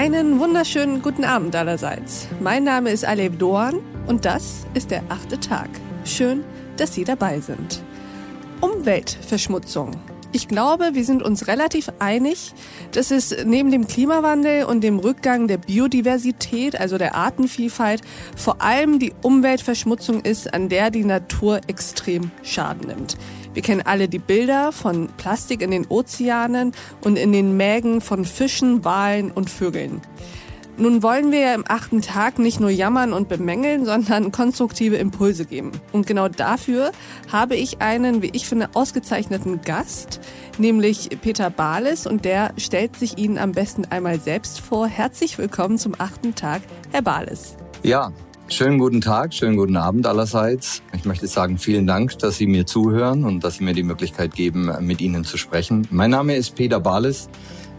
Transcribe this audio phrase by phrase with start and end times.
[0.00, 2.26] Einen wunderschönen guten Abend allerseits.
[2.40, 5.68] Mein Name ist Aleb Doan und das ist der achte Tag.
[6.06, 6.42] Schön,
[6.78, 7.82] dass Sie dabei sind.
[8.62, 9.90] Umweltverschmutzung.
[10.32, 12.52] Ich glaube, wir sind uns relativ einig,
[12.92, 18.02] dass es neben dem Klimawandel und dem Rückgang der Biodiversität, also der Artenvielfalt,
[18.36, 23.16] vor allem die Umweltverschmutzung ist, an der die Natur extrem Schaden nimmt.
[23.54, 28.24] Wir kennen alle die Bilder von Plastik in den Ozeanen und in den Mägen von
[28.24, 30.00] Fischen, Walen und Vögeln.
[30.80, 35.44] Nun wollen wir ja im achten Tag nicht nur jammern und bemängeln, sondern konstruktive Impulse
[35.44, 35.72] geben.
[35.92, 36.92] Und genau dafür
[37.30, 40.20] habe ich einen, wie ich finde, ausgezeichneten Gast,
[40.56, 44.86] nämlich Peter Bales und der stellt sich Ihnen am besten einmal selbst vor.
[44.86, 46.62] Herzlich willkommen zum achten Tag,
[46.92, 47.58] Herr Bales.
[47.82, 48.10] Ja,
[48.48, 50.80] schönen guten Tag, schönen guten Abend allerseits.
[50.94, 54.34] Ich möchte sagen, vielen Dank, dass Sie mir zuhören und dass Sie mir die Möglichkeit
[54.34, 55.86] geben, mit Ihnen zu sprechen.
[55.90, 57.28] Mein Name ist Peter Bales.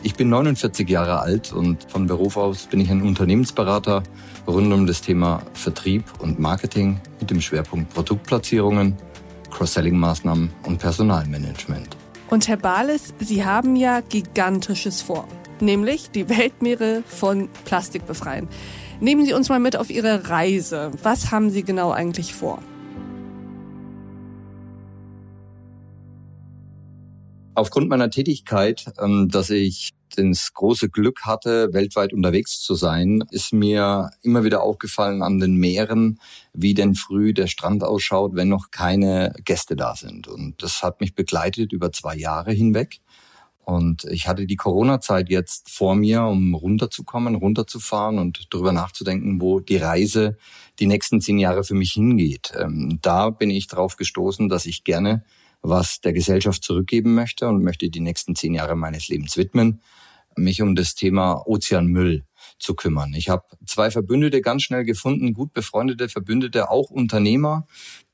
[0.04, 4.02] Ich bin 49 Jahre alt und von Beruf aus bin ich ein Unternehmensberater
[4.48, 8.98] rund um das Thema Vertrieb und Marketing mit dem Schwerpunkt Produktplatzierungen,
[9.52, 11.96] Cross-Selling-Maßnahmen und Personalmanagement.
[12.32, 15.28] Und Herr Bales, Sie haben ja gigantisches vor,
[15.60, 18.48] nämlich die Weltmeere von Plastik befreien.
[19.02, 20.92] Nehmen Sie uns mal mit auf Ihre Reise.
[21.04, 22.60] Was haben Sie genau eigentlich vor?
[27.54, 33.54] Aufgrund meiner Tätigkeit, ähm, dass ich das große Glück hatte, weltweit unterwegs zu sein, ist
[33.54, 36.20] mir immer wieder aufgefallen an den Meeren,
[36.54, 40.28] wie denn früh der Strand ausschaut, wenn noch keine Gäste da sind.
[40.28, 43.00] Und das hat mich begleitet über zwei Jahre hinweg.
[43.64, 49.60] Und ich hatte die Corona-Zeit jetzt vor mir, um runterzukommen, runterzufahren und darüber nachzudenken, wo
[49.60, 50.38] die Reise
[50.80, 52.54] die nächsten zehn Jahre für mich hingeht.
[52.58, 55.24] Ähm, da bin ich drauf gestoßen, dass ich gerne
[55.62, 59.82] was der Gesellschaft zurückgeben möchte und möchte die nächsten zehn Jahre meines Lebens widmen,
[60.36, 62.24] mich um das Thema Ozeanmüll
[62.58, 63.14] zu kümmern.
[63.14, 67.68] Ich habe zwei Verbündete ganz schnell gefunden, gut befreundete Verbündete, auch Unternehmer,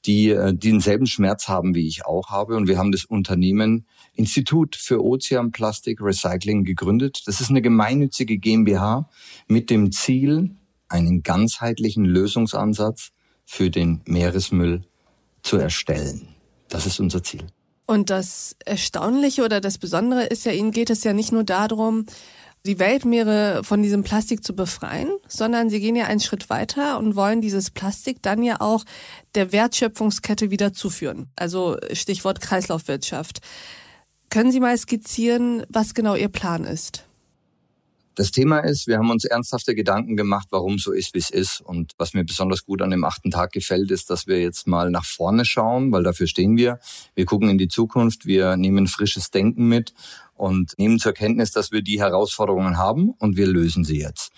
[0.06, 2.56] die, äh, die denselben Schmerz haben, wie ich auch habe.
[2.56, 7.24] Und wir haben das Unternehmen Institut für Ozeanplastik Recycling gegründet.
[7.26, 9.10] Das ist eine gemeinnützige GmbH
[9.48, 10.56] mit dem Ziel,
[10.88, 13.12] einen ganzheitlichen Lösungsansatz
[13.46, 14.84] für den Meeresmüll
[15.44, 16.37] zu erstellen.
[16.70, 17.46] Das ist unser Ziel.
[17.86, 22.06] Und das Erstaunliche oder das Besondere ist ja, Ihnen geht es ja nicht nur darum,
[22.66, 27.16] die Weltmeere von diesem Plastik zu befreien, sondern Sie gehen ja einen Schritt weiter und
[27.16, 28.84] wollen dieses Plastik dann ja auch
[29.36, 31.28] der Wertschöpfungskette wieder zuführen.
[31.38, 33.40] Also Stichwort Kreislaufwirtschaft.
[34.30, 37.07] Können Sie mal skizzieren, was genau Ihr Plan ist?
[38.18, 41.62] Das Thema ist, wir haben uns ernsthafte Gedanken gemacht, warum so ist, wie es ist.
[41.62, 44.90] Und was mir besonders gut an dem achten Tag gefällt, ist, dass wir jetzt mal
[44.90, 46.80] nach vorne schauen, weil dafür stehen wir.
[47.14, 49.94] Wir gucken in die Zukunft, wir nehmen frisches Denken mit
[50.34, 54.32] und nehmen zur Kenntnis, dass wir die Herausforderungen haben und wir lösen sie jetzt.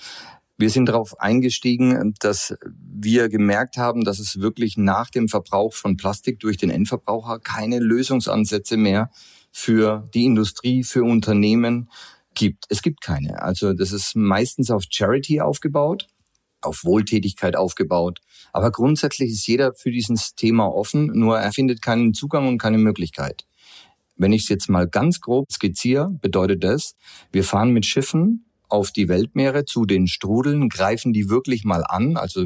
[0.57, 5.95] Wir sind darauf eingestiegen, dass wir gemerkt haben, dass es wirklich nach dem Verbrauch von
[5.95, 9.09] Plastik durch den Endverbraucher keine Lösungsansätze mehr
[9.53, 11.88] für die Industrie, für Unternehmen,
[12.39, 12.66] gibt.
[12.69, 13.41] Es gibt keine.
[13.41, 16.07] Also das ist meistens auf Charity aufgebaut,
[16.61, 18.22] auf Wohltätigkeit aufgebaut.
[18.53, 22.77] Aber grundsätzlich ist jeder für dieses Thema offen, nur er findet keinen Zugang und keine
[22.77, 23.45] Möglichkeit.
[24.16, 26.95] Wenn ich es jetzt mal ganz grob skizziere, bedeutet das,
[27.31, 32.16] wir fahren mit Schiffen auf die Weltmeere zu den Strudeln, greifen die wirklich mal an,
[32.16, 32.45] also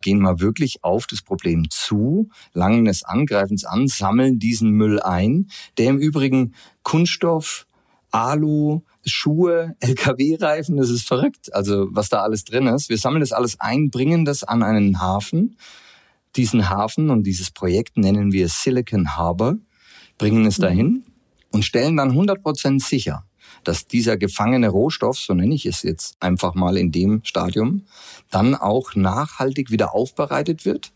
[0.00, 4.70] gehen mal wirklich auf das Problem zu, langen es an, greifen es an, sammeln diesen
[4.70, 7.66] Müll ein, der im Übrigen Kunststoff,
[8.14, 11.52] Alu, Schuhe, LKW-Reifen, das ist verrückt.
[11.52, 12.88] Also was da alles drin ist.
[12.88, 15.56] Wir sammeln das alles ein, bringen das an einen Hafen.
[16.36, 19.56] Diesen Hafen und dieses Projekt nennen wir Silicon Harbor,
[20.16, 21.04] bringen es dahin
[21.50, 23.24] und stellen dann 100% sicher,
[23.62, 27.82] dass dieser gefangene Rohstoff, so nenne ich es jetzt einfach mal in dem Stadium,
[28.30, 30.92] dann auch nachhaltig wieder aufbereitet wird,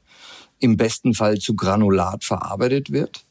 [0.61, 3.25] im besten Fall zu Granulat verarbeitet wird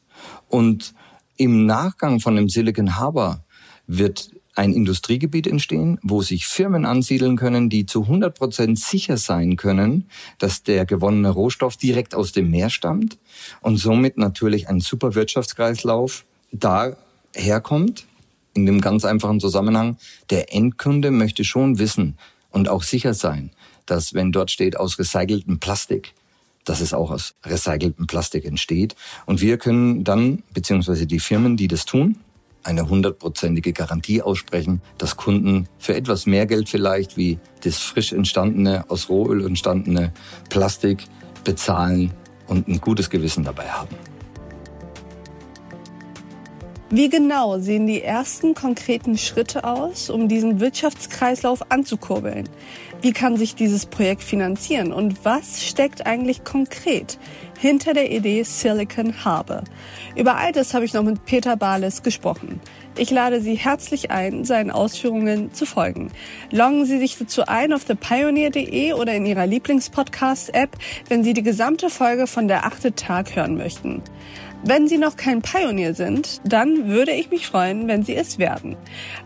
[0.48, 0.94] und
[1.36, 3.44] im Nachgang von dem Silicon Harbor
[3.88, 9.56] wird ein Industriegebiet entstehen, wo sich Firmen ansiedeln können, die zu 100 Prozent sicher sein
[9.56, 10.08] können,
[10.38, 13.18] dass der gewonnene Rohstoff direkt aus dem Meer stammt
[13.60, 16.96] und somit natürlich ein super Wirtschaftskreislauf da
[17.34, 18.06] herkommt.
[18.54, 19.96] In dem ganz einfachen Zusammenhang,
[20.30, 22.18] der Endkunde möchte schon wissen
[22.50, 23.50] und auch sicher sein,
[23.86, 26.14] dass wenn dort steht aus recyceltem Plastik,
[26.64, 28.96] dass es auch aus recyceltem Plastik entsteht.
[29.24, 32.18] Und wir können dann, beziehungsweise die Firmen, die das tun,
[32.62, 38.84] eine hundertprozentige Garantie aussprechen, dass Kunden für etwas mehr Geld vielleicht wie das frisch entstandene,
[38.88, 40.12] aus Rohöl entstandene
[40.48, 41.04] Plastik
[41.44, 42.12] bezahlen
[42.46, 43.94] und ein gutes Gewissen dabei haben.
[46.90, 52.48] Wie genau sehen die ersten konkreten Schritte aus, um diesen Wirtschaftskreislauf anzukurbeln?
[53.02, 57.18] Wie kann sich dieses Projekt finanzieren und was steckt eigentlich konkret
[57.58, 59.64] hinter der Idee Silicon Harbor?
[60.16, 62.58] Über all das habe ich noch mit Peter Bales gesprochen.
[62.96, 66.10] Ich lade Sie herzlich ein, seinen Ausführungen zu folgen.
[66.50, 70.70] Loggen Sie sich dazu ein auf thepioneer.de oder in Ihrer Lieblingspodcast-App,
[71.08, 74.02] wenn Sie die gesamte Folge von der achte Tag hören möchten.
[74.64, 78.76] Wenn Sie noch kein Pionier sind, dann würde ich mich freuen, wenn Sie es werden.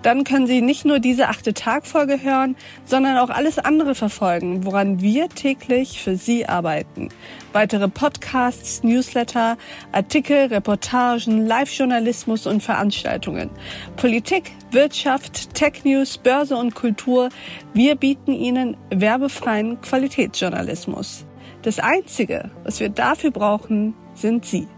[0.03, 5.01] Dann können Sie nicht nur diese achte Tagfolge hören, sondern auch alles andere verfolgen, woran
[5.01, 7.09] wir täglich für Sie arbeiten.
[7.55, 9.57] Weitere Podcasts, Newsletter,
[9.91, 13.49] Artikel, Reportagen, Live-Journalismus und Veranstaltungen.
[13.97, 17.31] Politik, Wirtschaft, Tech-News, Börse und Kultur.
[17.73, 21.25] Wir bieten Ihnen werbefreien Qualitätsjournalismus.
[21.63, 24.69] Das Einzige, was wir dafür brauchen, sind Sie.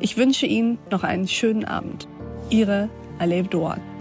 [0.00, 2.08] Ich wünsche Ihnen noch einen schönen Abend.
[2.50, 3.91] Ihre Alev Doan.